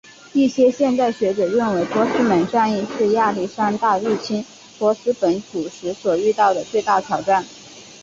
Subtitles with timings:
[0.33, 4.43] 一些现代学者认为波斯门战役是亚历山大入侵
[4.79, 7.45] 波斯本土时所遇到的最大挑战。